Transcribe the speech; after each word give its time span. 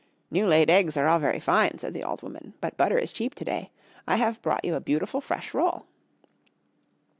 "New 0.31 0.47
laid 0.47 0.67
eggs 0.67 0.97
are 0.97 1.05
all 1.05 1.19
very 1.19 1.39
fine," 1.39 1.77
said 1.77 1.93
the 1.93 2.03
old 2.03 2.23
woman, 2.23 2.55
"but 2.59 2.75
butter 2.75 2.97
is 2.97 3.11
cheap 3.11 3.35
to 3.35 3.45
day. 3.45 3.69
I 4.07 4.15
have 4.15 4.41
brought 4.41 4.65
you 4.65 4.73
a 4.73 4.79
beautiful 4.81 5.21
fresh 5.21 5.53
roll." 5.53 5.85